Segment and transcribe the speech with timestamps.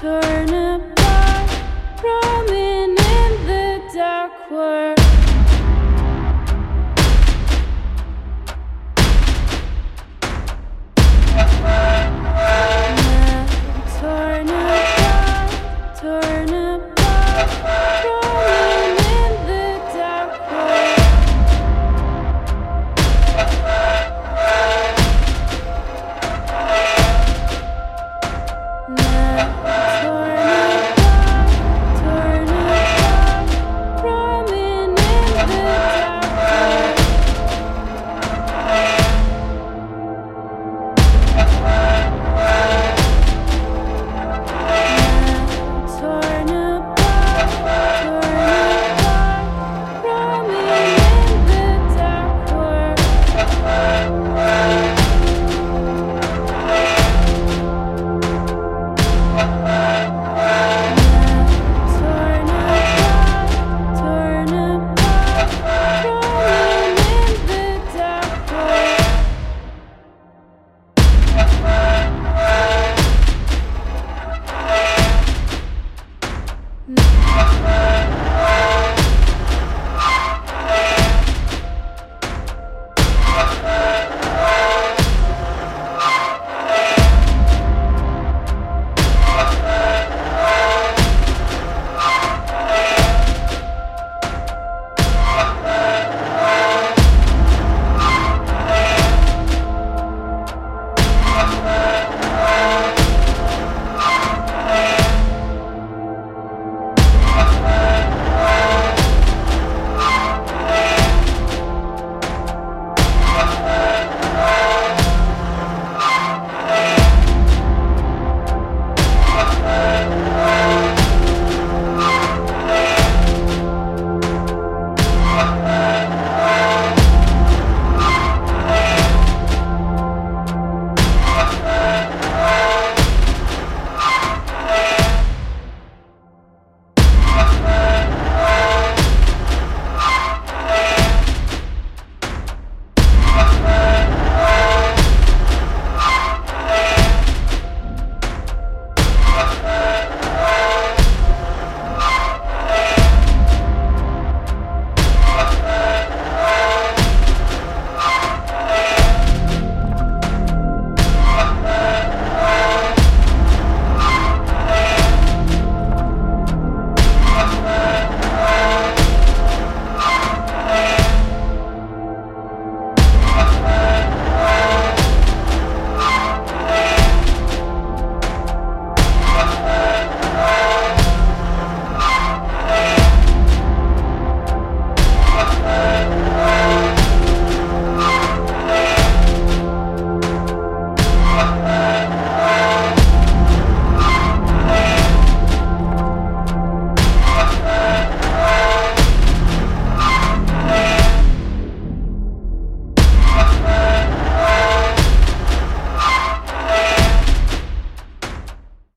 [0.00, 0.67] turning